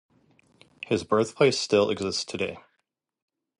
His 0.87 1.03
birthplace 1.03 1.59
still 1.59 1.91
exists 1.91 2.25
today. 2.25 2.57